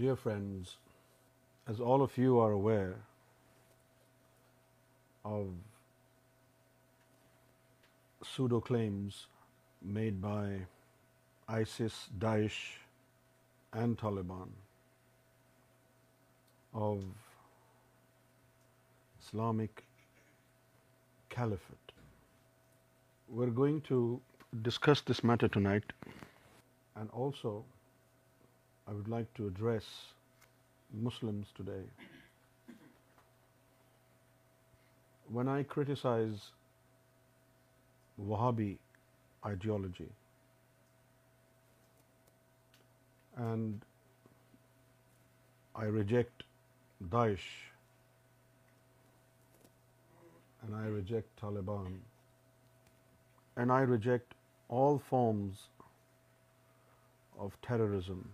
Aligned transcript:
Dear 0.00 0.16
friends, 0.16 0.76
as 1.70 1.78
all 1.78 2.02
of 2.02 2.14
you 2.16 2.38
are 2.42 2.52
aware 2.52 2.94
of 5.22 5.48
pseudo 8.24 8.60
claims 8.68 9.26
made 9.82 10.22
by 10.22 10.60
ISIS, 11.56 12.08
Daesh 12.18 12.78
and 13.74 13.98
Taliban 13.98 14.48
of 16.72 17.04
Islamic 19.20 19.84
Caliphate, 21.28 21.92
we're 23.28 23.54
going 23.64 23.82
to 23.92 24.18
discuss 24.62 25.02
this 25.02 25.22
matter 25.22 25.48
tonight 25.48 25.94
and 26.96 27.10
also 27.10 27.60
I 28.88 28.92
would 28.92 29.08
like 29.08 29.32
to 29.34 29.46
address 29.46 29.84
Muslims 30.92 31.46
today. 31.56 31.84
When 35.28 35.48
I 35.48 35.62
criticize 35.62 36.40
Wahhabi 38.30 38.76
ideology 39.46 40.08
and 43.36 43.80
I 45.74 45.84
reject 45.84 46.42
Daesh 47.08 47.48
and 50.66 50.76
I 50.76 50.84
reject 50.98 51.40
Taliban 51.40 51.96
and 53.56 53.72
I 53.72 53.80
reject 53.80 54.34
all 54.68 55.02
forms 55.08 55.66
of 57.38 57.58
terrorism, 57.62 58.30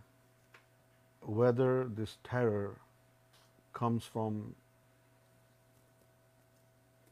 whether 1.29 1.85
this 1.85 2.17
terror 2.25 2.81
comes 3.75 4.03
from 4.03 4.55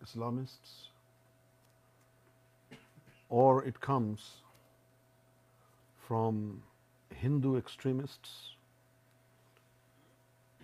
Islamists 0.04 0.88
or 3.28 3.62
it 3.64 3.78
comes 3.78 4.20
from 6.08 6.62
Hindu 7.14 7.58
extremists 7.58 8.56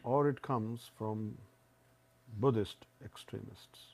or 0.03 0.31
it 0.31 0.41
comes 0.41 0.91
from 0.97 1.37
Buddhist 2.41 2.87
extremists. 3.05 3.93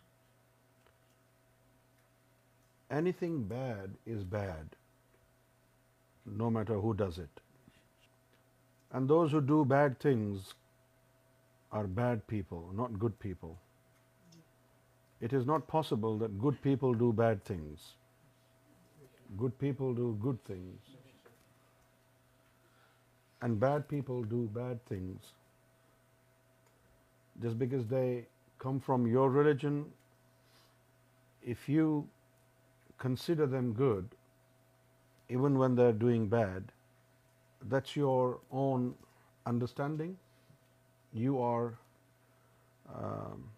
Anything 2.92 3.42
bad 3.42 3.90
is 4.06 4.22
bad, 4.22 4.76
no 6.24 6.48
matter 6.48 6.74
who 6.74 6.94
does 6.94 7.18
it. 7.18 7.28
And 8.92 9.08
those 9.08 9.32
who 9.32 9.40
do 9.40 9.64
bad 9.64 9.98
things 10.00 10.54
are 11.70 11.86
bad 11.86 12.26
people, 12.26 12.62
not 12.74 12.98
good 12.98 13.18
people. 13.20 13.58
It 15.20 15.32
is 15.38 15.46
not 15.46 15.66
possible 15.72 16.16
that 16.18 16.38
good 16.46 16.60
people 16.62 16.94
do 16.94 17.12
bad 17.12 17.42
things. 17.44 17.88
Good 19.38 19.58
people 19.58 19.92
do 19.94 20.06
good 20.22 20.38
things. 20.44 20.94
And 23.42 23.60
bad 23.60 23.88
people 23.88 24.24
do 24.34 24.40
bad 24.54 24.84
things. 24.86 25.32
Just 27.42 27.58
because 27.58 27.86
they 27.86 28.26
come 28.58 28.80
from 28.80 29.06
your 29.06 29.28
religion, 29.30 29.84
if 31.44 31.68
you 31.68 32.08
consider 32.98 33.46
them 33.46 33.72
good, 33.72 34.16
even 35.28 35.58
when 35.58 35.76
they're 35.76 35.98
doing 36.08 36.28
bad, 36.40 36.66
that's 37.62 37.96
your 37.96 38.38
own 38.52 38.94
understanding. 39.44 40.16
You 41.12 41.40
are 41.40 41.78
um, 42.94 43.50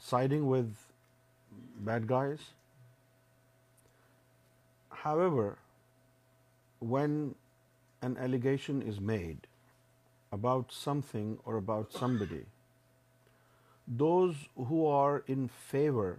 siding 0.00 0.46
with 0.46 0.68
bad 1.78 2.06
guys. 2.06 2.40
However, 4.90 5.58
when 6.80 7.34
an 8.02 8.16
allegation 8.18 8.82
is 8.82 9.00
made 9.00 9.46
about 10.32 10.72
something 10.72 11.38
or 11.44 11.56
about 11.56 11.92
somebody, 11.92 12.46
those 13.86 14.34
who 14.56 14.86
are 14.86 15.22
in 15.26 15.48
favor 15.48 16.18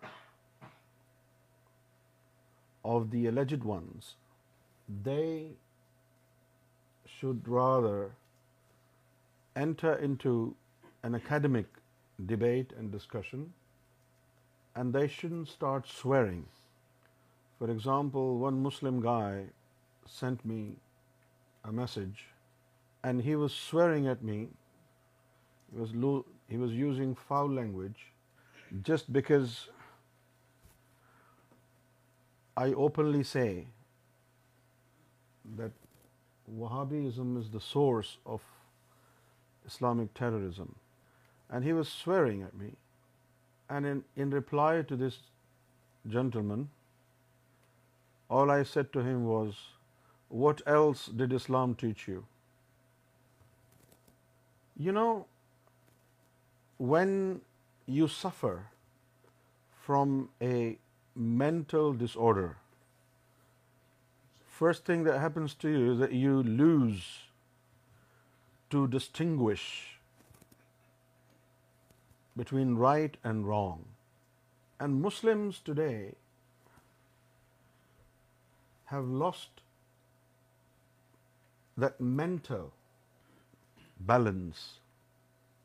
of 2.85 3.09
the 3.09 3.25
alleged 3.25 3.63
ones, 3.63 4.13
they 4.87 5.55
should 7.17 7.47
rather 7.55 8.15
enter 9.61 9.93
into 10.07 10.31
an 11.09 11.15
academic 11.19 11.79
debate 12.31 12.73
and 12.81 12.91
discussion, 12.91 13.45
and 14.75 14.97
they 14.97 15.07
shouldn't 15.07 15.51
start 15.51 15.91
swearing. 15.93 16.43
For 17.59 17.69
example, 17.73 18.35
one 18.47 18.59
Muslim 18.65 18.99
guy 19.05 19.45
sent 20.15 20.43
me 20.51 20.59
a 21.71 21.71
message 21.79 22.25
and 23.03 23.23
he 23.27 23.35
was 23.43 23.55
swearing 23.69 24.07
at 24.15 24.23
me. 24.31 24.37
He 25.77 26.59
was 26.65 26.77
using 26.81 27.15
foul 27.23 27.49
language 27.53 28.03
just 28.91 29.11
because 29.17 29.55
I 32.63 32.67
openly 32.87 33.23
say 33.33 33.51
that 35.61 35.75
Wahhabism 36.47 37.37
is 37.37 37.49
the 37.49 37.59
source 37.59 38.17
of 38.25 38.41
Islamic 39.65 40.13
terrorism. 40.13 40.75
And 41.49 41.63
he 41.63 41.73
was 41.73 41.89
swearing 41.89 42.41
at 42.41 42.55
me. 42.57 42.73
And 43.69 44.03
in 44.15 44.29
reply 44.29 44.81
to 44.83 44.95
this 44.95 45.17
gentleman, 46.07 46.69
all 48.29 48.49
I 48.49 48.63
said 48.63 48.93
to 48.93 48.99
him 48.99 49.25
was, 49.25 49.55
what 50.29 50.61
else 50.65 51.07
did 51.07 51.33
Islam 51.33 51.75
teach 51.75 52.07
you? 52.07 52.25
You 54.77 54.91
know, 54.91 55.25
when 56.77 57.41
you 57.87 58.07
suffer 58.07 58.67
from 59.73 60.29
a 60.41 60.77
mental 61.15 61.93
disorder, 61.93 62.55
first 64.57 64.89
thing 64.91 65.03
that 65.07 65.19
happens 65.23 65.55
to 65.63 65.71
you 65.73 65.81
is 65.93 65.99
that 66.05 66.13
you 66.19 66.37
lose 66.45 67.07
to 68.75 68.79
distinguish 68.95 69.65
between 72.41 72.73
right 72.83 73.19
and 73.31 73.51
wrong. 73.51 73.83
And 74.85 74.99
Muslims 75.03 75.59
today 75.67 75.99
have 78.95 79.13
lost 79.21 79.63
that 81.85 82.01
mental 82.19 82.67
balance. 84.13 84.65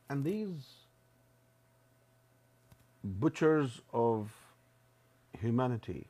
And 0.09 0.31
these 0.33 0.71
butchers 3.27 3.81
of 4.07 4.39
humanity 5.47 6.01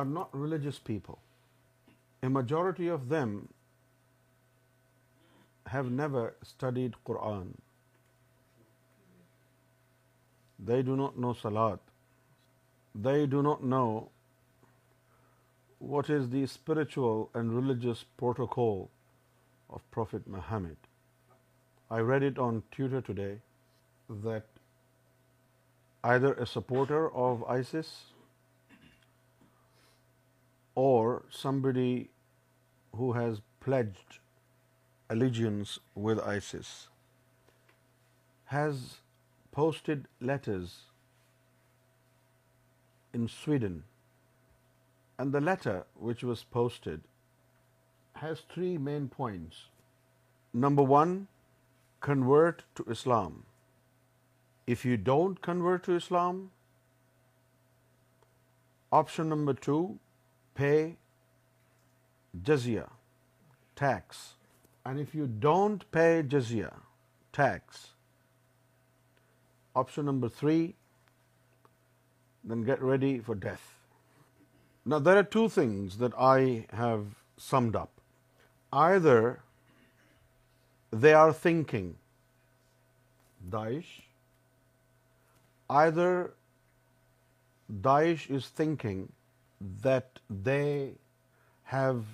are 0.00 0.06
not 0.18 0.38
religious 0.44 0.86
people. 0.92 1.16
A 2.20 2.28
majority 2.28 2.88
of 2.88 3.08
them 3.10 3.48
have 5.66 5.90
never 5.90 6.34
studied 6.42 6.96
Quran. 7.06 7.46
They 10.70 10.82
do 10.82 10.96
not 10.96 11.16
know 11.16 11.34
Salat. 11.42 11.78
They 13.08 13.26
do 13.26 13.44
not 13.48 13.62
know 13.62 14.08
what 15.78 16.10
is 16.10 16.28
the 16.30 16.44
spiritual 16.48 17.30
and 17.34 17.54
religious 17.60 18.04
protocol 18.24 18.76
of 19.70 19.88
Prophet 19.92 20.26
Muhammad. 20.26 20.88
I 21.88 22.00
read 22.00 22.24
it 22.24 22.44
on 22.50 22.62
Twitter 22.72 23.00
today 23.00 23.34
that 24.28 24.60
either 26.02 26.34
a 26.34 26.46
supporter 26.46 27.08
of 27.14 27.50
ISIS 27.62 27.92
or 30.74 31.24
somebody 31.30 32.06
who 32.94 33.12
has 33.16 33.40
pledged 33.60 34.18
allegiance 35.10 35.78
with 35.94 36.20
ISIS 36.34 36.88
has 38.50 38.82
posted 39.52 40.06
letters 40.20 40.76
in 43.12 43.26
Sweden, 43.28 43.82
and 45.18 45.32
the 45.32 45.40
letter 45.40 45.84
which 46.08 46.22
was 46.22 46.44
posted 46.58 47.00
has 48.20 48.42
three 48.54 48.78
main 48.78 49.08
points. 49.08 49.56
Number 50.52 50.82
one, 50.82 51.28
convert 52.00 52.64
to 52.76 52.84
Islam. 52.88 53.42
If 54.66 54.84
you 54.84 54.96
don't 54.96 55.42
convert 55.42 55.84
to 55.84 55.96
Islam, 55.96 56.50
option 58.90 59.28
number 59.28 59.54
two, 59.68 59.98
pay 60.54 60.96
جزیہ 62.46 62.80
tax 63.80 64.16
and 64.86 65.00
if 65.00 65.14
you 65.16 65.24
don't 65.40 65.84
pay 65.92 66.10
جزیہ 66.30 66.66
tax 67.36 67.86
option 69.78 70.04
number 70.04 70.28
three 70.38 70.60
then 72.50 72.66
get 72.66 72.82
ready 72.90 73.18
for 73.26 73.34
death 73.44 74.88
نا 74.88 74.98
there 75.04 75.16
are 75.16 75.22
two 75.32 75.46
things 75.54 75.98
that 76.00 76.14
I 76.30 76.58
have 76.78 77.02
summed 77.48 77.76
up 77.76 77.88
I 78.84 79.00
there 79.04 79.22
they 81.02 81.12
are 81.14 81.30
thinking 81.42 81.92
Daesh 83.52 84.00
I 85.80 85.90
there 85.96 86.22
Daesh 87.84 88.30
is 88.30 88.52
thinking 88.56 89.04
that 89.84 90.18
they 90.46 90.62
have 91.70 92.04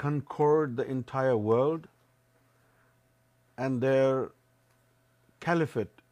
conquered 0.00 0.76
the 0.80 0.84
entire 0.96 1.36
world, 1.46 1.86
and 3.64 3.86
their 3.86 4.12
caliphate 5.46 6.04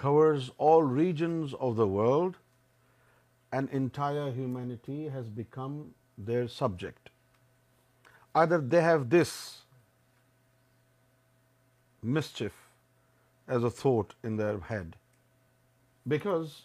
covers 0.00 0.50
all 0.58 0.82
regions 0.96 1.56
of 1.68 1.80
the 1.80 1.86
world, 1.96 2.36
and 3.58 3.72
entire 3.80 4.30
humanity 4.40 5.00
has 5.18 5.32
become 5.42 5.76
their 6.30 6.46
subject. 6.56 7.10
Either 8.42 8.60
they 8.74 8.86
have 8.88 9.08
this 9.18 9.36
mischief 12.20 12.64
as 13.48 13.70
a 13.72 13.76
thought 13.82 14.14
in 14.22 14.42
their 14.42 14.58
head, 14.74 14.98
because 16.16 16.58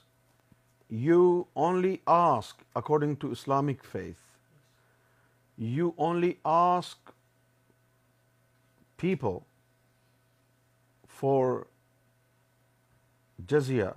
you 0.90 1.48
only 1.56 2.02
ask 2.08 2.58
according 2.76 3.16
to 3.18 3.32
Islamic 3.32 3.84
faith. 3.84 4.22
You 5.58 5.96
only 5.98 6.38
ask 6.46 6.98
people 8.98 9.46
for 11.08 11.66
jizya. 13.48 13.96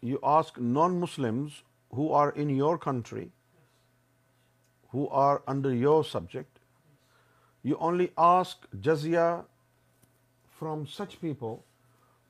You 0.00 0.18
ask 0.24 0.58
non-Muslims 0.58 1.62
who 1.94 2.10
are 2.10 2.30
in 2.30 2.48
your 2.48 2.76
country, 2.76 3.30
who 4.90 5.08
are 5.10 5.42
under 5.46 5.72
your 5.72 6.02
subject. 6.02 6.58
You 7.62 7.76
only 7.76 8.10
ask 8.18 8.66
jizya 8.74 9.44
from 10.58 10.88
such 10.88 11.20
people 11.20 11.60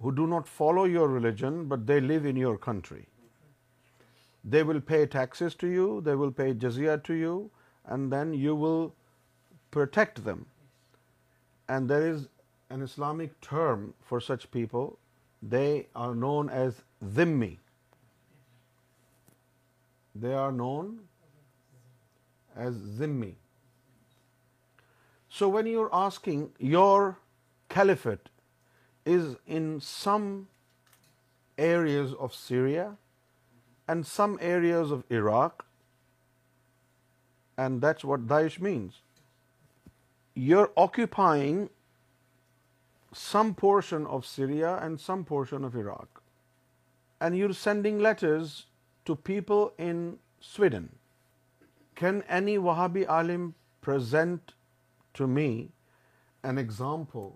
who 0.03 0.11
do 0.11 0.27
not 0.27 0.47
follow 0.57 0.87
your 0.87 1.09
religion 1.21 1.63
but 1.69 1.79
they 1.89 1.99
live 2.01 2.21
in 2.29 2.37
your 2.37 2.55
country 2.63 3.03
they 4.53 4.63
will 4.69 4.81
pay 4.87 5.03
it 5.03 5.41
to 5.61 5.67
you 5.67 6.01
they 6.07 6.15
will 6.21 6.31
pay 6.37 6.53
جزیا 6.63 6.97
to 7.07 7.15
you 7.15 7.37
and 7.91 8.11
then 8.13 8.33
you 8.43 8.57
will 8.59 8.89
protect 9.73 10.19
them 10.25 10.43
and 11.75 11.89
there 11.89 12.09
is 12.13 12.27
an 12.71 12.83
Islamic 12.83 13.41
term 13.49 13.89
for 14.09 14.21
such 14.29 14.51
people 14.53 14.89
they 15.53 15.65
are 16.07 16.15
known 16.15 16.51
as 16.59 16.83
زمی 17.17 17.55
they 20.23 20.35
are 20.39 20.51
known 20.53 20.97
as 22.65 22.75
زمی 22.99 23.33
so 25.39 25.51
when 25.53 25.67
you 25.67 25.83
are 25.91 26.07
asking 26.07 26.47
your 26.73 27.11
caliphate 27.75 28.29
is 29.05 29.35
in 29.47 29.81
some 29.81 30.49
areas 31.59 32.15
of 32.15 32.35
Syria 32.35 32.97
and 33.89 34.07
some 34.07 34.39
areas 34.41 34.91
of 34.91 35.05
Iraq, 35.11 35.67
and 37.57 37.81
that's 37.81 38.05
what 38.05 38.27
Daesh 38.27 38.61
means. 38.61 39.03
You're 40.35 40.71
occupying 40.77 41.69
some 43.13 43.55
portion 43.55 44.07
of 44.07 44.25
Syria 44.25 44.79
and 44.83 45.01
some 45.01 45.25
portion 45.25 45.65
of 45.65 45.77
Iraq, 45.77 46.23
and 47.21 47.37
you're 47.37 47.53
sending 47.53 47.99
letters 47.99 48.67
to 49.05 49.17
people 49.17 49.73
in 49.77 50.19
Sweden. 50.41 50.89
Can 51.95 52.23
any 52.29 52.57
Wahhabi 52.57 53.05
alim 53.07 53.55
present 53.83 54.55
to 55.19 55.27
me 55.27 55.49
an 56.43 56.57
example 56.57 57.31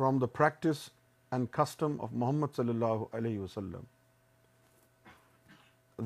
from 0.00 0.18
the 0.18 0.26
practice 0.34 0.78
and 1.32 1.46
custom 1.52 1.96
of 2.02 2.12
Muhammad 2.20 2.54
صلی 2.56 2.70
اللہ 2.70 3.04
علیہ 3.16 3.38
وسلم 3.38 3.82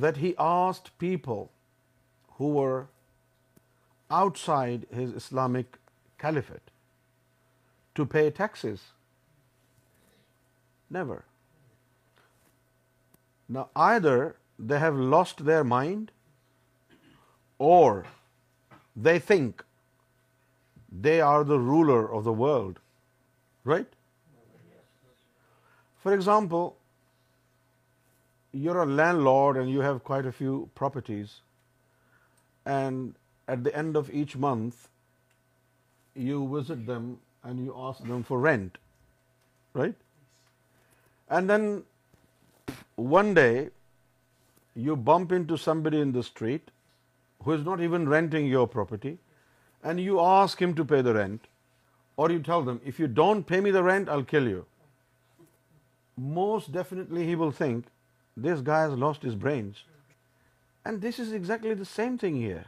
that 0.03 0.17
he 0.19 0.33
asked 0.47 0.89
people 1.01 1.43
who 2.41 2.47
were 2.55 2.83
outside 4.39 4.85
his 4.99 5.15
Islamic 5.23 5.77
caliphate 6.21 6.71
to 7.97 8.05
pay 8.15 8.29
taxes 8.39 8.79
never 10.97 11.17
I 13.89 14.01
there 14.05 14.27
they 14.71 14.79
have 14.79 15.09
lost 15.17 15.47
their 15.47 15.63
mind 15.79 16.11
or 17.71 18.03
they 19.05 19.19
think 19.27 19.63
they 21.05 21.21
are 21.33 21.43
the 21.49 21.55
ruler 21.69 22.13
of 22.19 22.25
the 22.25 22.41
world 22.43 22.79
right? 23.65 23.87
For 26.03 26.15
example, 26.15 26.77
you're 28.53 28.83
a 28.83 28.87
landlord 28.87 29.57
and 29.57 29.71
you 29.71 29.81
have 29.81 30.03
quite 30.05 30.27
a 30.27 30.33
few 30.41 30.59
properties, 30.75 31.41
and 32.65 33.55
at 33.55 33.65
the 33.65 33.77
end 33.85 33.97
of 33.97 34.13
each 34.23 34.37
month 34.49 34.89
you 36.15 36.37
visit 36.57 36.87
them 36.87 37.19
and 37.43 37.63
you 37.63 37.75
ask 37.87 38.05
them 38.11 38.23
for 38.23 38.39
rent, 38.39 38.77
right? 39.75 39.97
And 41.29 41.51
then 41.51 41.67
one 42.95 43.35
day 43.35 43.71
you 44.75 44.97
bump 44.97 45.33
into 45.33 45.57
somebody 45.57 46.01
in 46.01 46.13
the 46.13 46.23
street 46.23 46.71
who 47.43 47.53
is 47.53 47.65
not 47.65 47.81
even 47.81 48.09
renting 48.09 48.47
your 48.47 48.67
property, 48.67 49.19
and 49.83 50.01
you 50.01 50.21
ask 50.27 50.63
him 50.67 50.79
to 50.83 50.89
pay 50.95 51.03
the 51.03 51.19
rent, 51.21 51.43
or 52.17 52.31
you 52.31 52.41
tell 52.41 52.63
them, 52.63 52.81
if 52.85 53.01
you 53.01 53.09
don't 53.09 53.47
pay 53.47 53.61
me 53.61 53.71
the 53.71 53.83
rent, 53.83 54.09
I'll 54.09 54.29
kill 54.35 54.49
you. 54.49 54.65
Most 56.17 56.71
definitely 56.73 57.27
he 57.27 57.35
will 57.35 57.53
think, 57.53 57.87
this 58.37 58.61
guy 58.61 58.83
has 58.83 58.93
lost 58.93 59.23
his 59.23 59.35
brains. 59.35 59.83
And 60.85 61.01
this 61.01 61.19
is 61.19 61.33
exactly 61.33 61.75
the 61.75 61.89
same 61.93 62.19
thing 62.19 62.37
here. 62.37 62.67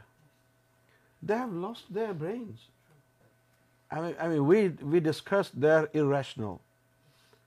They 1.23 1.35
have 1.35 1.53
lost 1.53 1.93
their 1.93 2.13
brains. 2.13 2.67
I 3.97 4.27
mean 4.31 4.47
we 4.47 4.99
discussed 5.07 5.61
they're 5.65 5.89
irrational, 5.93 6.57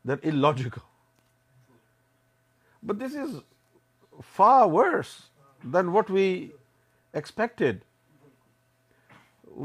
they're 0.02 0.22
illogical. 0.30 0.84
But 2.82 2.98
this 3.02 3.16
is 3.22 3.34
far 4.22 4.68
worse 4.76 5.10
than 5.62 5.92
what 5.96 6.08
we 6.08 6.24
expected. 7.12 7.84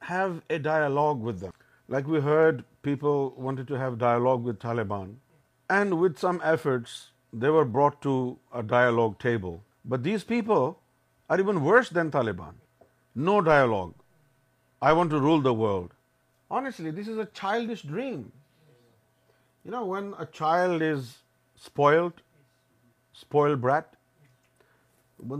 have 0.00 0.40
a 0.48 0.58
dialogue 0.58 1.20
with 1.20 1.40
them. 1.40 1.52
Like 1.88 2.06
we 2.06 2.20
heard, 2.20 2.64
people 2.80 3.32
wanted 3.36 3.68
to 3.68 3.74
have 3.74 3.98
dialogue 3.98 4.42
with 4.42 4.58
Taliban. 4.58 5.16
And 5.68 5.98
with 5.98 6.18
some 6.18 6.40
efforts, 6.42 7.10
they 7.34 7.50
were 7.50 7.66
brought 7.66 8.00
to 8.02 8.38
a 8.52 8.62
dialogue 8.62 9.18
table. 9.18 9.62
But 9.84 10.10
these 10.10 10.24
people 10.24 10.76
no 11.30 13.34
dialogue 13.40 13.90
I 14.80 14.94
want 14.96 15.10
to 15.10 15.18
rule 15.20 15.44
the 15.44 15.50
honestly 16.56 16.90
this 17.00 17.08
is 17.08 17.18
a 17.18 17.60
dream 17.88 18.20
when 19.88 20.06
a 20.20 20.24
child 20.32 20.82
is 20.82 21.02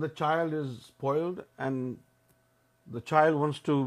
the 0.03 0.09
child 0.19 0.55
is 0.55 0.67
spoiled 0.71 1.41
and 1.61 1.97
the 2.95 3.01
child 3.09 3.55
to 3.67 3.83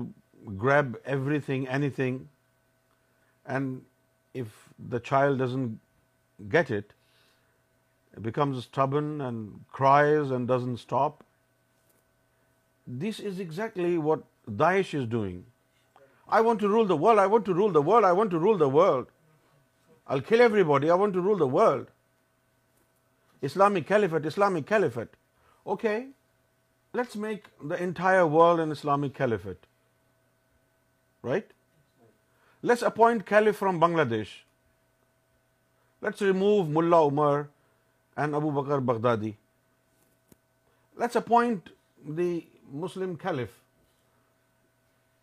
grab 0.63 0.95
everything 1.45 1.65
anything 1.99 2.19
and 3.49 3.81
the 4.91 4.99
child 5.09 5.41
get 6.53 6.71
it 6.71 6.93
doesn't 8.23 8.51
stop 10.77 11.23
This 12.99 13.19
is 13.21 13.39
exactly 13.39 13.97
what 13.97 14.21
Daesh 14.49 14.93
is 14.93 15.05
doing. 15.05 15.45
I 16.27 16.41
want 16.41 16.59
to 16.59 16.67
rule 16.67 16.85
the 16.85 16.97
world, 16.97 17.19
I 17.19 17.27
want 17.27 17.45
to 17.45 17.53
rule 17.53 17.71
the 17.71 17.81
world, 17.81 18.03
I 18.03 18.11
want 18.11 18.31
to 18.31 18.39
rule 18.39 18.57
the 18.57 18.67
world. 18.67 19.07
I'll 20.07 20.19
kill 20.19 20.41
everybody, 20.41 20.89
I 20.89 20.95
want 20.95 21.13
to 21.13 21.21
rule 21.21 21.37
the 21.37 21.47
world. 21.47 21.87
Islamic 23.41 23.87
Caliphate, 23.87 24.25
Islamic 24.25 24.65
Caliphate. 24.65 25.13
Okay, 25.65 26.07
let's 26.91 27.15
make 27.15 27.45
the 27.63 27.81
entire 27.81 28.27
world 28.27 28.59
an 28.59 28.71
Islamic 28.71 29.13
Caliphate. 29.13 29.65
Right? 31.21 31.49
Let's 32.61 32.81
appoint 32.81 33.25
Caliph 33.25 33.55
from 33.55 33.79
Bangladesh. 33.79 34.27
Let's 36.01 36.21
remove 36.21 36.69
Mullah 36.69 37.05
Umar 37.05 37.49
and 38.17 38.35
Abu 38.35 38.51
Bakr 38.51 38.83
Baghdadi. 38.83 39.35
Let's 40.97 41.15
appoint 41.15 41.69
the 42.05 42.47
Muslim 42.71 43.15
Caliph 43.17 43.53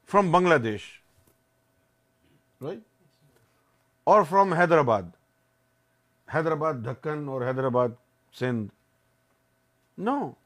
from 0.05 0.33
Bangladesh, 0.33 0.85
right? 2.61 2.81
Or 4.07 4.25
from 4.25 4.53
Hyderabad, 4.53 5.13
Deccan 6.83 7.29
or 7.29 7.45
Hyderabad, 7.45 7.95
Sindh. 8.33 8.71
No, 9.97 10.37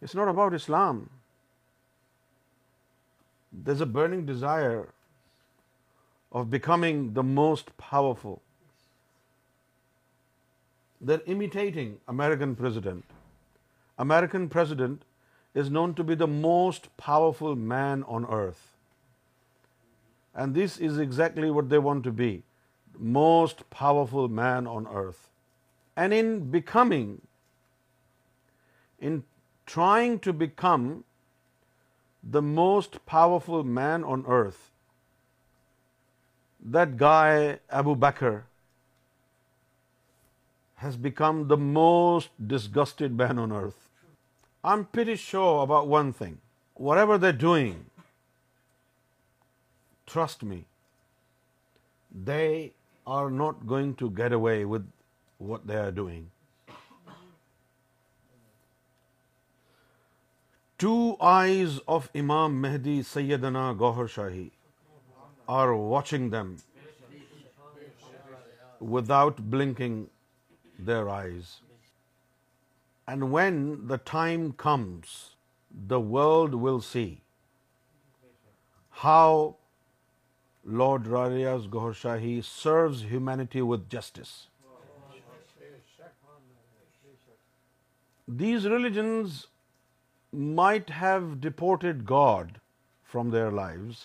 it's 0.00 0.14
not 0.14 0.28
about 0.28 0.54
Islam. 0.54 1.10
There's 3.52 3.80
a 3.80 3.86
burning 3.86 4.26
desire 4.26 4.88
of 6.32 6.50
becoming 6.50 7.12
the 7.14 7.22
most 7.22 7.76
powerful. 7.76 8.42
They're 11.00 11.22
imitating 11.26 11.98
American 12.08 12.54
president. 12.54 13.04
American 13.98 14.48
president 14.48 15.04
is 15.60 15.70
known 15.76 15.94
to 15.98 16.04
be 16.08 16.14
the 16.22 16.32
most 16.32 16.88
powerful 17.02 17.54
man 17.72 18.02
on 18.16 18.26
earth. 18.38 18.64
And 20.42 20.58
this 20.60 20.74
is 20.88 20.98
exactly 21.04 21.50
what 21.58 21.70
they 21.70 21.78
want 21.86 22.04
to 22.08 22.12
be, 22.18 22.32
the 22.96 23.06
most 23.14 23.64
powerful 23.70 24.28
man 24.40 24.68
on 24.72 24.90
earth. 25.02 25.22
And 26.04 26.16
in 26.16 26.34
trying 29.74 30.18
to 30.28 30.36
become 30.44 30.86
the 32.36 32.42
most 32.42 33.00
powerful 33.14 33.64
man 33.78 34.04
on 34.16 34.24
earth, 34.40 34.60
that 36.78 36.96
guy 37.06 37.32
Abu 37.80 37.96
Bakr 38.04 38.36
has 40.86 41.02
become 41.08 41.44
the 41.48 41.62
most 41.82 42.40
disgusted 42.54 43.22
man 43.24 43.46
on 43.48 43.60
earth. 43.64 43.74
I'm 44.70 44.82
pretty 44.92 45.14
sure 45.18 45.44
about 45.62 45.84
one 45.88 46.10
thing 46.18 46.34
whatever 46.98 47.16
they 47.18 47.30
doing 47.38 47.82
trust 50.12 50.42
me 50.44 50.60
they 52.26 52.68
are 53.18 53.28
not 53.30 53.62
going 53.70 53.92
to 53.98 54.08
get 54.18 54.32
away 54.42 54.64
with 54.70 54.86
what 55.48 55.62
they 55.68 55.76
are 55.80 55.90
doing 55.96 56.26
to 60.80 60.96
eyes 61.32 61.78
of 61.98 62.08
Imam 62.22 62.60
Mahdi 62.62 63.00
Syedna 63.12 63.70
Gohar 63.80 64.06
Shahi 64.14 64.48
are 65.60 65.68
watching 65.92 66.30
them 66.30 66.54
without 69.20 69.40
blinking 69.50 70.04
their 70.86 71.06
eyes 71.20 71.54
and 73.12 73.30
when 73.36 73.60
the 73.92 73.98
time 74.10 74.46
comes, 74.64 75.14
the 75.92 76.02
world 76.16 76.58
will 76.66 76.82
see 76.88 77.08
how 79.02 79.56
Lord 80.82 81.08
Rariaz 81.14 81.68
Ghaur 81.76 81.92
Shahi 82.02 82.34
serves 82.50 83.04
humanity 83.14 83.62
with 83.72 83.88
justice. 83.96 84.34
These 88.38 88.64
religions 88.70 89.34
might 90.60 90.88
have 91.00 91.26
deported 91.42 92.00
God 92.12 92.56
from 93.12 93.30
their 93.34 93.52
lives, 93.58 94.00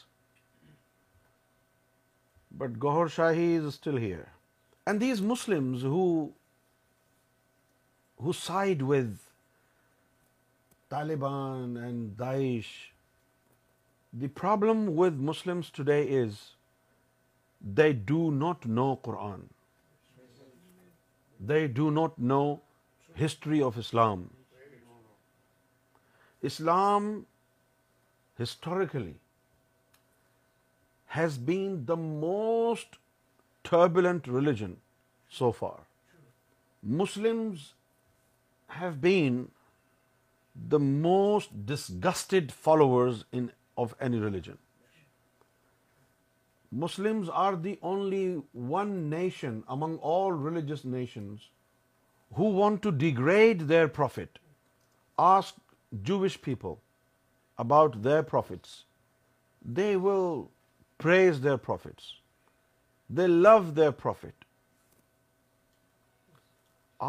but 2.60 2.76
Ghaur 2.86 3.08
Shahi 3.18 3.50
is 3.62 3.74
still 3.80 3.98
here. 4.04 4.28
And 4.88 5.06
these 5.08 5.26
Muslims 5.34 5.90
who 5.96 6.06
who 8.24 8.34
side 8.46 8.82
with 8.94 9.12
Taliban 10.94 11.78
and 11.90 12.24
Daesh. 12.24 12.72
The 14.24 14.30
problem 14.42 14.84
with 15.00 15.22
Muslims 15.32 15.70
today 15.80 16.02
is 16.18 16.42
they 17.80 17.90
do 18.12 18.20
not 18.44 18.70
know 18.80 18.90
Quran. 19.10 19.48
They 21.54 21.64
do 21.80 21.90
not 21.98 22.22
know 22.34 22.44
history 23.22 23.64
of 23.70 23.82
Islam. 23.84 24.30
Islam 26.50 27.10
historically 28.42 29.16
has 31.18 31.42
been 31.52 31.74
the 31.92 31.98
most 32.04 33.00
turbulent 33.70 34.32
religion 34.34 34.82
so 35.44 35.54
far. 35.62 35.78
Muslims 37.04 37.70
have 38.80 39.00
been 39.06 39.38
the 40.74 40.82
most 40.90 41.56
disgusted 41.72 42.52
followers 42.66 43.24
of 43.86 43.96
any 44.08 44.20
religion. 44.26 44.60
Muslims 46.84 47.32
are 47.46 47.54
the 47.64 47.74
only 47.96 48.26
one 48.76 48.94
nation 49.14 49.58
among 49.78 49.98
all 50.10 50.38
religious 50.46 50.86
nations 50.94 51.50
who 52.40 52.52
want 52.60 52.82
to 52.86 52.94
degrade 53.04 53.66
their 53.72 53.90
prophet. 53.98 54.40
Ask 55.32 55.58
Jewish 56.12 56.38
people 56.48 56.80
about 57.66 58.00
their 58.08 58.28
prophets. 58.32 58.78
They 59.82 59.92
will 60.08 60.32
praise 61.06 61.42
their 61.42 61.60
prophets. 61.68 62.16
They 63.20 63.28
love 63.30 63.76
their 63.78 63.98
prophet. 64.06 64.48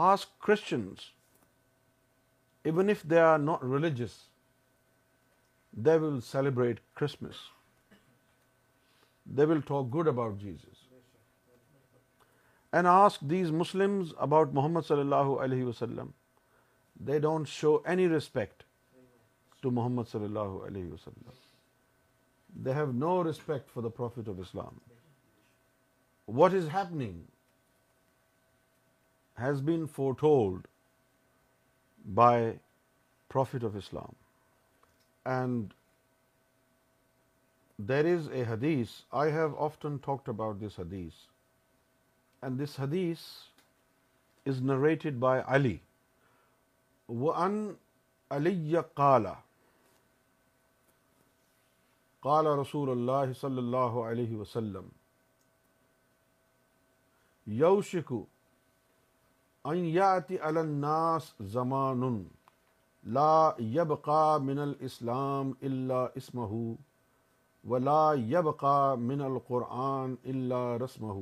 Ask 0.05 0.39
Christians 0.51 1.11
even 2.71 2.91
if 2.91 3.03
they 3.11 3.19
are 3.21 3.39
not 3.39 3.63
religious 3.65 4.11
they 5.87 5.97
will 6.01 6.21
celebrate 6.27 6.81
Christmas 7.01 7.37
they 9.39 9.45
will 9.51 9.61
talk 9.69 9.87
good 9.95 10.09
about 10.09 10.37
Jesus 10.41 10.83
and 12.75 12.87
ask 12.91 13.21
these 13.31 13.51
Muslim 13.61 14.01
about 14.27 14.53
Muhammad 14.55 14.87
صلی 14.89 15.01
اللہ 15.01 15.33
علیہ 15.45 15.65
وسلم 15.65 16.11
they 17.07 17.19
don't 17.21 17.49
show 17.49 17.77
any 17.85 18.09
respect 18.09 18.63
to 19.63 19.71
Muhammad 19.81 20.11
صلی 20.11 20.25
اللہ 20.25 20.65
علیہ 20.67 20.93
وسلم 20.93 21.31
they 22.65 22.75
have 22.75 22.91
no 22.93 23.23
respect 23.27 23.71
for 23.75 23.83
the 23.83 23.89
prophet 23.97 24.29
of 24.29 24.41
Islam 24.47 24.79
what 26.39 26.55
is 26.55 26.69
happening 26.75 27.21
has 29.43 29.61
been 29.67 29.87
foretold 30.21 30.67
by 32.15 32.51
prophet 33.33 33.65
of 33.65 33.75
Islam 33.77 34.13
and 35.31 35.73
there 37.89 38.05
is 38.15 38.29
a 38.33 38.43
hadith 38.49 38.89
I 39.21 39.33
have 39.33 39.55
often 39.65 39.97
talked 40.07 40.29
about 40.29 40.57
this 40.61 40.79
hadith 40.81 41.23
and 42.43 42.61
this 42.63 42.79
حدیث 42.81 43.19
is 44.51 44.61
narrated 44.73 45.19
by 45.21 45.43
علی 45.55 45.77
و 47.09 47.33
ان 47.33 47.65
علی 48.37 48.75
کالا 48.97 49.33
کالا 52.23 52.55
رسول 52.61 52.91
اللہ 52.91 53.33
صلی 53.41 53.59
اللہ 53.59 53.97
علیہ 54.11 54.37
وسلم 54.37 54.89
یوشکو 57.61 58.25
الناس 59.71 61.33
زمان 61.57 62.01
لا 63.19 63.53
یبقا 63.75 64.39
من 64.45 64.59
الاسلام 64.59 65.51
الا 65.69 65.99
اسمہ 66.21 66.47
ولا 67.71 68.03
یبقا 68.33 68.95
من 69.11 69.21
القرآن 69.31 70.15
الا 70.35 70.63
رسمہ 70.85 71.19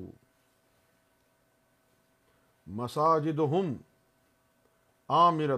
مساجدہم 2.81 3.73
عامر 5.19 5.55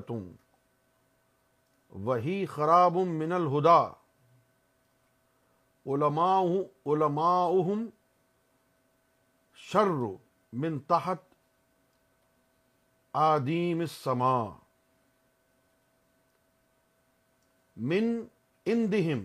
وہی 2.05 2.45
خراب 2.55 2.97
من 3.17 3.33
الحدا 3.33 3.79
علماؤہم 5.93 7.89
شر 9.71 9.95
من 10.63 10.79
تحت 10.89 11.31
آدیم 13.15 13.85
سما 13.93 14.59
من 17.91 18.05
اندہم 18.75 19.25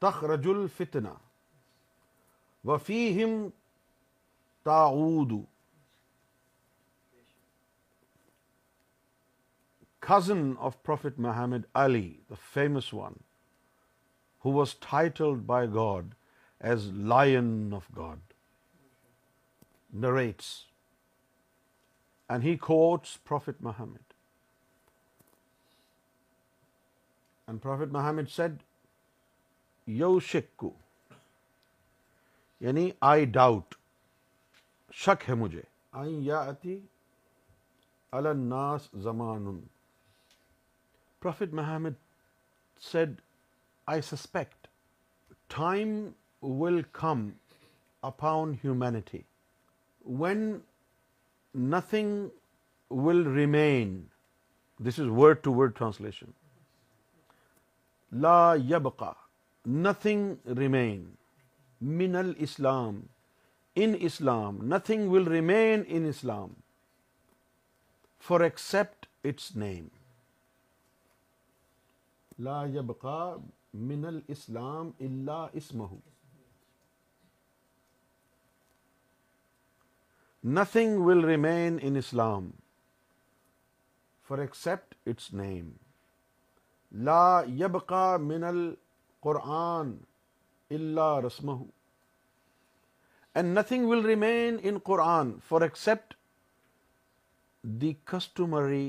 تخرج 0.00 0.46
الفتنہ 0.54 1.08
وفیہم 2.68 3.30
وفیم 3.40 3.48
تاؤدو 4.64 5.40
cousin 10.06 10.50
of 10.66 10.82
prophet 10.82 11.18
Muhammad 11.26 11.64
Ali 11.84 12.08
the 12.30 12.34
famous 12.52 12.92
one 12.94 13.12
who was 14.44 14.74
title 14.90 15.34
by 15.46 15.68
God 15.74 16.14
as 16.68 16.88
lion 17.14 17.72
of 17.76 17.90
God 17.96 18.32
nets 20.06 20.50
and 22.28 22.44
he 22.44 22.54
quotes 22.60 23.22
prophet 23.24 23.60
Muhammad 23.62 24.12
and 27.48 27.62
prophet 27.62 27.86
Muhammad 27.92 28.30
said 28.36 28.62
you 30.00 30.18
شکو 30.28 30.70
یعنی 32.60 32.88
آئی 33.10 33.24
ڈاؤٹ 33.36 33.74
شک 35.04 35.28
ہے 35.28 35.34
مجھے 35.34 35.62
آئی 36.02 36.14
یا 36.26 36.40
اتی 36.50 36.78
الناس 38.18 38.88
زمان 39.02 39.46
زمانٹ 39.60 41.52
Muhammad 41.54 41.92
said 42.92 43.20
I 43.92 44.02
suspect 44.02 44.66
time 45.58 45.94
will 46.62 46.82
come 47.00 47.28
upon 48.12 48.52
humanity 48.64 49.20
when 50.20 50.58
nothing 51.56 52.26
will 53.04 53.26
remain 53.34 53.92
this 54.86 54.98
is 55.00 55.06
word 55.18 55.38
to 55.42 55.52
word 55.54 55.72
translation 55.76 56.30
لا 58.22 58.54
یبقا 58.68 59.10
nothing 59.84 60.34
remain 60.58 61.00
من 62.00 62.16
الاسلام 62.16 63.00
in 63.84 63.94
Islam 64.06 64.58
nothing 64.74 65.08
will 65.10 65.26
remain 65.28 65.82
in 65.98 66.04
Islam 66.08 66.52
for 68.26 68.40
except 68.48 69.06
its 69.28 69.54
name 69.64 69.86
لا 72.48 72.62
یبقا 72.74 73.18
من 73.80 74.04
الاسلام 74.06 74.26
اسلام 74.28 74.90
اللہ 75.12 75.56
اسمہ 75.60 75.92
nothing 80.54 80.98
will 81.04 81.24
remain 81.24 81.76
in 81.82 81.96
Islam 81.96 82.48
for 84.26 84.38
except 84.38 84.94
its 85.10 85.28
name 85.34 85.70
لا 87.04 87.26
یبقا 87.60 88.02
من 88.26 88.44
القرآن 88.50 89.88
اللہ 90.76 91.10
رسم 91.26 91.48
and 91.50 93.46
nothing 93.58 93.84
will 93.88 94.04
remain 94.06 94.56
in 94.70 94.78
Quran 94.90 95.32
for 95.48 95.60
accept 95.68 96.08
the 97.82 97.92
customary 98.12 98.88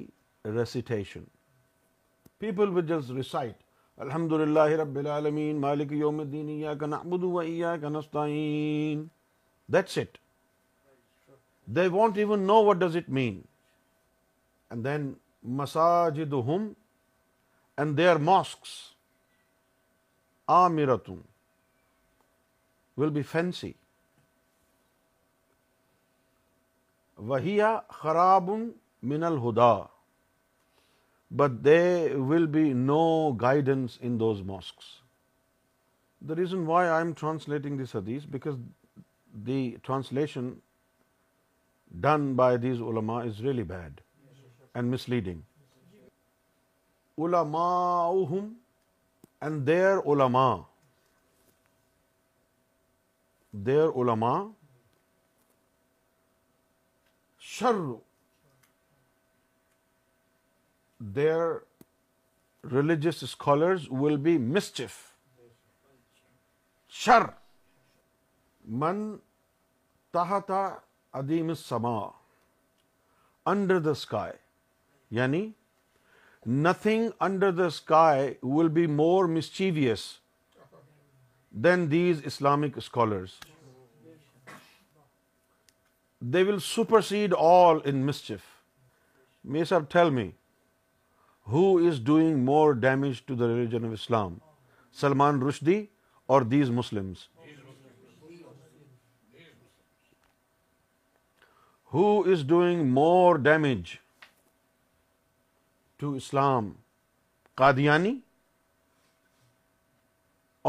recitation 0.57 1.23
people 2.39 2.65
will 2.77 2.85
just 2.93 3.05
recite 3.17 3.57
الحمد 4.07 4.31
للہ 4.43 4.69
رب 4.83 4.95
العالمین 5.03 5.53
مالک 5.61 5.89
یوم 6.05 6.17
الدین 6.19 6.49
کا 6.79 6.85
نعبد 6.95 7.23
و 7.31 7.33
کا 7.81 7.87
نستعین 7.97 8.97
that's 9.73 9.95
it 10.03 10.13
they 11.75 11.87
want 11.91 12.17
even 12.17 12.45
know 12.47 12.55
what 12.65 12.75
does 12.79 12.95
it 12.97 13.09
mean 13.17 13.39
and 14.71 14.85
then 14.85 15.11
مساجد 15.55 16.33
home 16.47 16.67
and 17.77 17.97
they 17.97 18.07
are 18.07 18.15
mosques 18.29 18.75
آ 20.59 20.67
میرا 20.75 20.95
تم 21.05 21.19
ول 22.97 23.09
بی 23.13 23.21
فینسی 23.31 23.71
وہیا 27.29 27.77
خراب 28.01 28.49
من 29.09 29.23
الہدا 29.23 29.71
but 31.41 31.51
they 31.65 31.79
will 32.29 32.45
be 32.51 32.71
no 32.85 33.01
guidance 33.41 33.97
in 34.01 34.19
those 34.19 34.41
mosques 34.53 34.85
the 36.29 36.35
reason 36.35 36.65
why 36.67 36.89
I 36.89 37.03
am 37.05 37.13
translating 37.19 37.83
this 37.83 37.95
hadith 37.95 38.25
because 38.31 38.57
the 39.47 39.69
translation 39.87 40.49
done 42.01 42.33
by 42.35 42.57
these 42.61 42.81
ulama 42.87 43.19
is 43.23 43.39
really 43.41 43.63
bad 43.67 44.01
and 44.75 44.93
misleading 45.09 45.41
ulama 47.23 47.67
and 49.41 49.65
their 49.67 49.97
ulama 50.13 50.47
their 53.65 53.87
ulama 54.01 54.33
شر 57.57 57.81
دیر 61.15 61.47
religious 62.73 63.23
scholars 63.23 63.85
will 64.01 64.17
be 64.23 64.37
mischief 64.55 64.93
شر 67.03 67.25
من 68.81 68.99
تہ 70.11 70.23
عدیم 71.13 71.53
سما 71.53 71.97
under 73.51 73.79
the 73.79 73.91
sky 73.91 74.33
یعنی 75.17 75.45
nothing 76.63 77.09
under 77.27 77.51
the 77.51 77.65
sky 77.65 78.33
will 78.53 78.67
be 78.79 78.85
more 79.01 79.25
mischievous 79.35 80.03
than 81.63 81.89
these 81.91 82.21
Islamic 82.25 82.77
scholars 82.77 83.37
they 86.33 86.43
will 86.47 86.59
supersede 86.63 87.33
all 87.39 87.77
in 87.91 88.05
mischief 88.05 88.43
me 89.51 89.63
tell 89.89 90.09
me 90.13 90.29
who 91.51 91.63
is 91.87 92.03
doing 92.05 92.43
more 92.45 92.73
damage 92.81 93.21
to 93.25 93.35
the 93.35 93.47
religion 93.47 93.85
of 93.85 93.91
Islam 94.01 94.37
Salman 95.01 95.41
Rushdie 95.47 95.85
or 96.33 96.41
these 96.51 96.69
Muslims 96.79 97.27
who 101.93 102.05
is 102.31 102.41
doing 102.47 102.83
more 102.93 103.35
damage 103.43 103.89
to 105.97 106.09
Islam 106.13 106.71
Qadiani 107.59 108.11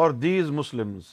or 0.00 0.10
these 0.20 0.50
Muslims 0.58 1.06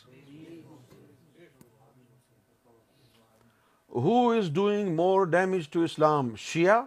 who 4.06 4.30
is 4.38 4.50
doing 4.56 4.96
more 4.96 5.26
damage 5.38 5.70
to 5.74 5.82
Islam 5.84 6.30
Shia 6.52 6.82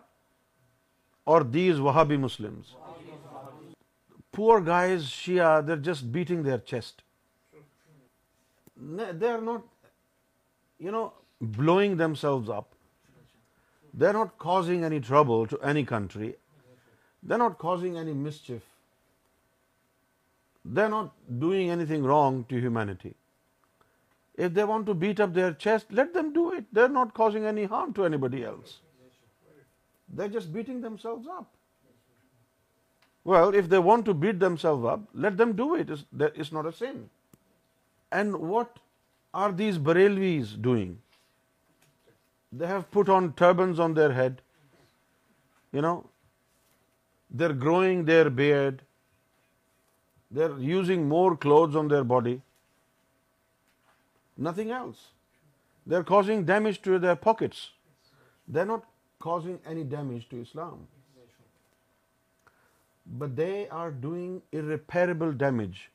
or 1.33 1.43
these 1.59 1.81
Wahhabi 1.89 2.17
Muslims 2.27 2.73
poor 4.37 4.61
guy 4.67 4.99
she 5.09 5.39
their 5.67 5.77
just 5.93 6.05
beating 6.13 6.43
their 6.45 6.59
chest 6.73 7.03
they 9.21 9.31
are 9.33 9.39
not 9.53 9.67
you 10.83 10.93
know 10.93 11.09
blowing 11.59 11.97
themselves 12.25 12.51
up 12.57 12.77
not 14.13 14.29
causing 14.39 14.95
not 17.39 17.57
causing 17.59 18.25
their 20.77 20.89
not 20.89 21.07
doing 21.41 21.71
anything 21.87 22.05
wrong 22.07 22.43
to 22.49 22.57
are 26.77 26.89
not 26.89 27.13
causing 27.15 27.45
beating 30.53 30.97
sin 36.79 37.03
and 38.11 38.35
what 38.41 38.79
are 39.43 39.51
these 39.59 39.79
doing 40.63 40.95
They 42.51 42.67
have 42.67 42.91
put 42.91 43.09
on 43.09 43.33
turbans 43.35 43.79
on 43.79 43.95
their 43.95 44.13
head, 44.13 44.41
you 45.71 45.83
know, 45.83 46.07
they're 47.31 47.53
growing 47.53 48.05
their 48.07 48.31
beard, 48.31 48.83
they're 50.31 50.59
using 50.59 51.07
more 51.09 51.37
clothes 51.37 51.77
on 51.77 51.89
their 51.89 52.05
body, 52.05 52.41
nothing 54.37 54.71
else. 54.71 55.09
They're 55.87 56.05
causing 56.05 56.45
damage 56.45 56.81
to 56.83 56.99
their 56.99 57.17
pockets. 57.17 57.71
They're 58.47 58.71
not 58.73 58.85
causing 59.19 59.59
any 59.67 59.85
damage 59.85 60.29
to 60.31 60.41
Islam, 60.41 60.87
but 63.07 63.37
they 63.37 63.69
are 63.69 63.91
doing 63.91 64.41
irreparable 64.53 65.33
damage 65.33 65.91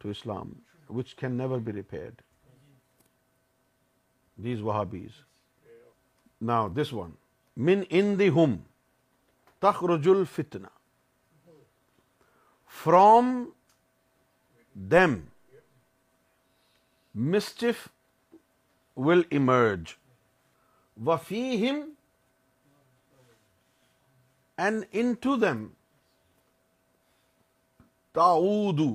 to 0.00 0.08
Islam, 0.08 0.56
which 0.86 1.16
can 1.18 1.36
never 1.36 1.58
be 1.58 1.72
repaired. 1.72 2.16
These 4.44 4.60
Wahhabis 4.62 5.20
now 6.50 6.68
this 6.76 6.92
one 6.94 7.10
من 7.66 7.82
ان 7.88 8.14
the 8.18 8.28
home 8.36 8.56
تخرج 9.60 10.08
الفتنا 10.08 10.68
from 12.82 13.32
them 14.94 15.20
مسٹف 17.34 17.86
will 19.08 19.22
emerge 19.36 19.92
وفی 21.06 21.42
ہم 21.68 21.80
and 24.64 24.84
in 25.02 25.12
to 25.20 25.36
them 25.44 25.66
تا 28.14 28.32
دو 28.78 28.90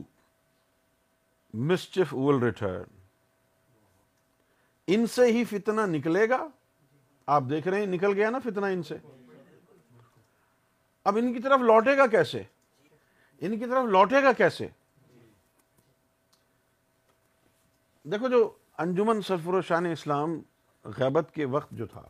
mischief 1.69 2.13
will 2.17 2.43
return 2.43 2.94
ان 4.93 5.05
سے 5.15 5.23
ہی 5.31 5.41
فتنہ 5.49 5.81
نکلے 5.91 6.23
گا 6.29 6.37
آپ 7.35 7.43
دیکھ 7.49 7.67
رہے 7.67 7.77
ہیں 7.79 7.85
نکل 7.87 8.11
گیا 8.15 8.29
نا 8.29 8.39
فتنہ 8.43 8.65
ان 8.73 8.81
سے 8.89 8.95
اب 11.03 11.13
ان 11.17 11.27
کی 11.33 11.39
طرف 11.41 11.59
لوٹے 11.61 11.97
گا 11.97 12.05
کیسے 12.07 12.41
ان 13.45 13.57
کی 13.59 13.65
طرف 13.65 13.85
لوٹے 13.91 14.21
گا 14.23 14.31
کیسے 14.37 14.67
دیکھو 18.11 18.27
جو 18.29 18.49
انجمن 18.83 19.21
سرفر 19.27 19.53
و 19.53 19.61
شان 19.67 19.85
اسلام 19.91 20.39
غیبت 20.97 21.27
کے 21.33 21.45
وقت 21.57 21.69
جو 21.77 21.85
تھا 21.91 22.01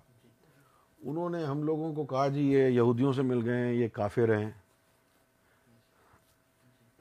انہوں 1.10 1.30
نے 1.30 1.44
ہم 1.46 1.64
لوگوں 1.64 1.94
کو 1.96 2.06
کہا 2.06 2.28
جی 2.36 2.44
یہ 2.52 2.68
یہودیوں 2.70 3.12
سے 3.14 3.22
مل 3.32 3.40
گئے 3.50 3.60
ہیں 3.66 3.74
یہ 3.74 3.88
کافر 3.94 4.30
ہیں 4.38 4.50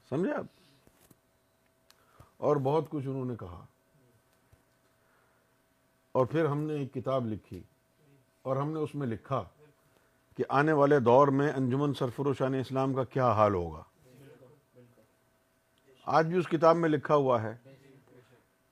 سمجھے 0.09 0.33
آپ 0.35 0.47
اور 2.47 2.55
بہت 2.63 2.85
کچھ 2.91 3.07
انہوں 3.09 3.25
نے 3.25 3.37
کہا 3.41 3.65
اور 6.19 6.27
پھر 6.33 6.45
ہم 6.47 6.61
نے 6.63 6.75
ایک 6.79 6.93
کتاب 6.95 7.27
لکھی 7.27 7.61
اور 8.51 8.57
ہم 8.57 8.71
نے 8.73 8.81
اس 8.81 8.95
میں 8.99 9.07
لکھا 9.07 9.43
کہ 10.37 10.45
آنے 10.59 10.73
والے 10.81 10.99
دور 11.09 11.29
میں 11.39 11.51
انجمن 11.57 11.95
سرفر 11.99 12.33
شان 12.39 12.55
اسلام 12.59 12.95
کا 12.95 13.05
کیا 13.15 13.31
حال 13.39 13.55
ہوگا 13.55 13.83
آج 16.19 16.27
بھی 16.27 16.39
اس 16.39 16.49
کتاب 16.51 16.77
میں 16.77 16.89
لکھا 16.89 17.15
ہوا 17.23 17.41
ہے 17.43 17.55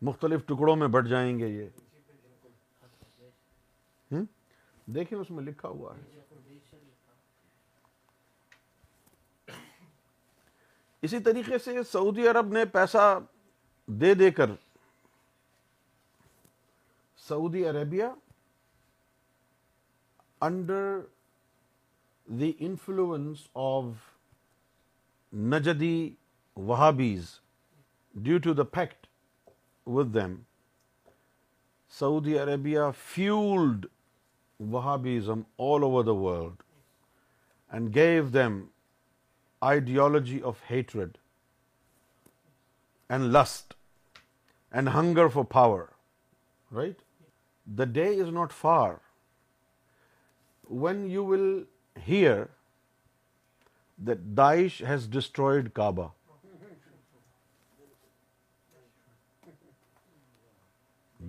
مختلف 0.09 0.44
ٹکڑوں 0.46 0.76
میں 0.76 0.88
بٹ 0.94 1.09
جائیں 1.14 1.38
گے 1.38 1.48
یہ 1.48 1.68
دیکھیں 4.94 5.18
اس 5.18 5.31
میں 5.31 5.42
لکھا 5.44 5.68
ہوا 5.68 5.94
ہے 5.96 6.20
اسی 11.07 11.18
طریقے 11.31 11.59
سے 11.64 11.83
سعودی 11.92 12.28
عرب 12.28 12.52
نے 12.52 12.64
پیسہ 12.78 13.09
دے 14.00 14.12
دے 14.14 14.31
کر 14.40 14.50
Saudi 17.25 17.62
Arabia, 17.71 18.09
under 20.47 21.07
the 22.40 22.49
influence 22.68 23.45
of 23.64 23.92
Najdi 25.53 25.99
Wahhabis, 26.71 27.29
due 28.29 28.38
to 28.47 28.55
the 28.61 28.64
pact 28.79 29.07
with 29.99 30.12
them, 30.18 30.35
Saudi 31.99 32.37
Arabia 32.47 32.88
fueled 33.05 33.87
Wahhabism 34.75 35.47
all 35.68 35.88
over 35.90 36.03
the 36.11 36.18
world 36.27 36.66
and 37.71 37.92
gave 37.99 38.33
them 38.38 38.59
ideology 39.73 40.42
of 40.51 40.64
hatred 40.73 41.18
and 43.09 43.33
lust 43.33 43.77
and 44.73 44.97
hunger 44.99 45.31
for 45.38 45.49
power, 45.57 45.83
right? 46.83 46.90
The 47.66 47.87
day 47.87 48.12
is 48.25 48.31
not 48.37 48.53
far 48.53 49.01
when 50.85 51.05
you 51.11 51.23
will 51.33 51.51
hear 52.09 52.49
that 54.11 54.35
Daesh 54.35 54.85
has 54.85 55.07
destroyed 55.07 55.73
Kaaba. 55.75 56.09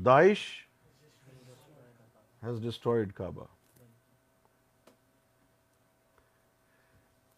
Daesh 0.09 0.65
has 2.41 2.59
destroyed 2.59 3.13
Kaaba. 3.13 3.47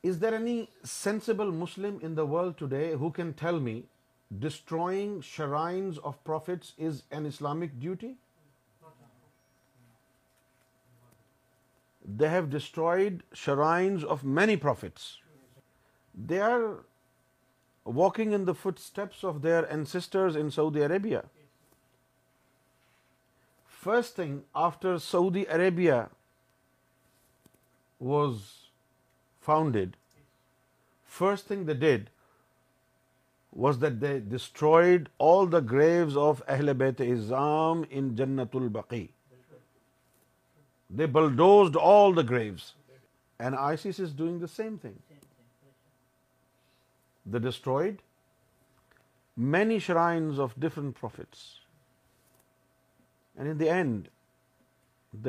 Is 0.03 0.19
there 0.19 0.35
any 0.35 0.69
sensible 0.83 1.51
Muslim 1.51 1.99
in 2.01 2.15
the 2.15 2.25
world 2.25 2.57
today 2.57 2.93
who 2.95 3.11
can 3.11 3.33
tell 3.33 3.59
me 3.59 3.83
destroying 4.47 5.19
shrines 5.21 5.97
of 5.97 6.23
prophets 6.23 6.73
is 6.77 7.03
an 7.11 7.25
Islamic 7.25 7.81
duty? 7.87 8.13
They 12.19 12.27
have 12.29 12.43
destroyed 12.51 13.21
shrines 13.37 14.03
of 14.11 14.23
many 14.39 14.55
prophets 14.55 15.03
they 16.29 16.39
are 16.41 16.59
walking 17.95 18.33
in 18.33 18.45
the 18.47 18.51
footsteps 18.79 19.23
of 19.25 19.35
their 19.43 19.63
ancestors 19.69 20.37
in 20.37 20.49
Saudi 20.55 20.83
Arabia 20.85 21.19
first 23.83 24.19
after 24.67 24.97
Saudi 25.09 25.43
Arabia 25.55 25.93
was 28.11 28.37
founded 29.45 29.95
first 31.17 31.47
thing 31.47 31.65
they 31.67 31.73
did 31.87 32.09
was 33.65 33.81
that 33.81 34.01
they 34.01 34.17
destroyed 34.35 35.09
all 35.31 35.51
the 35.51 35.59
graves 35.71 36.17
of 36.27 36.41
اہل 36.47 36.73
بیت 36.77 37.01
ازام 37.11 37.83
in 37.89 38.15
جنت 38.15 38.55
البقی 38.55 39.05
they 40.97 41.05
bulldozed 41.13 41.77
all 41.81 42.15
the 42.17 42.21
graves 42.29 42.73
and 43.39 43.55
ISIS 43.77 43.89
is 44.03 44.15
doing 44.17 44.39
the 44.39 44.47
same 44.55 44.75
thing 44.81 44.93
they 47.33 47.37
destroyed 47.47 48.01
many 49.53 49.77
of 50.43 50.53
different 50.61 50.99
prophets 50.99 51.43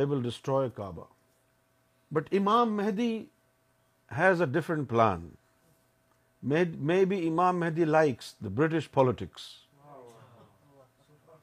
will 0.09 0.23
destroy 0.23 0.69
Kaaba 0.75 1.03
but 2.15 2.33
Imam 2.39 2.77
Mahdi 2.77 3.11
has 4.19 4.43
a 4.43 4.47
different 4.61 4.89
plan 4.89 5.29
maybe 7.09 7.27
Imam 7.29 7.59
Mahdi 7.61 7.85
likes 7.85 8.35
the 8.45 8.49
British 8.57 8.91
politics 8.93 9.43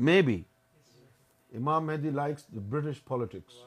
maybe 0.25 0.41
Imam 1.57 1.85
Mahdi 1.87 2.09
likes 2.09 2.47
the 2.55 2.59
British 2.71 3.03
politics 3.05 3.59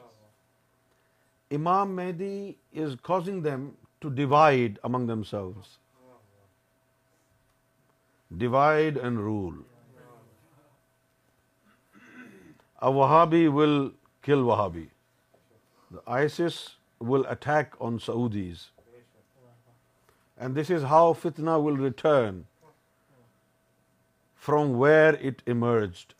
Imam 1.55 1.95
Mahdi 1.95 2.51
is 2.83 2.95
causing 3.03 3.41
them 3.43 3.69
to 4.01 4.09
divide 4.15 4.77
among 4.83 5.07
themselves 5.29 5.77
divide 8.39 8.97
and 9.03 9.19
rule 9.19 9.61
Wahhabi 12.95 13.45
will 13.53 13.89
kill 14.23 14.39
Wahhabi 14.49 14.85
ISIS 16.15 16.39
will 17.11 17.25
attack 17.29 17.75
on 17.87 17.97
Saudis 18.05 18.65
and 20.37 20.57
this 20.59 20.71
is 20.75 20.83
how 20.89 21.13
فتنا 21.21 21.55
will 21.65 21.79
return 21.83 22.41
from 24.45 24.75
where 24.81 25.13
it 25.27 25.41
emerged 25.47 26.13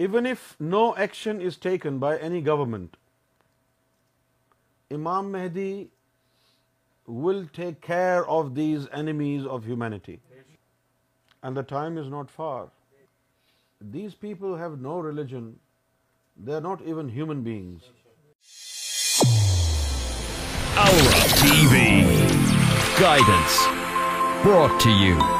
even 0.00 0.26
if 0.30 0.54
no 0.60 0.90
action 0.96 1.40
is 1.46 1.58
taken 1.60 1.98
by 1.98 2.20
any 2.22 2.46
government 2.46 2.96
Imam 4.90 5.30
Mahdi 5.32 5.90
will 7.06 7.44
take 7.58 7.80
care 7.82 8.26
of 8.26 8.54
these 8.54 8.88
enemies 8.92 9.44
of 9.44 9.66
humanity. 9.66 10.18
And 11.42 11.56
the 11.56 11.62
time 11.62 11.98
is 11.98 12.08
not 12.08 12.30
far. 12.30 12.70
These 13.80 14.14
people 14.14 14.56
have 14.56 14.80
no 14.80 14.98
religion. 14.98 15.46
They 16.36 16.52
are 16.54 16.66
not 16.68 16.82
even 16.82 17.08
human 17.08 17.42
beings. 17.42 17.92
Aura 20.80 21.24
TV 21.38 21.80
Guidance 23.00 23.58
brought 24.44 24.80
to 24.80 24.90
you 24.90 25.36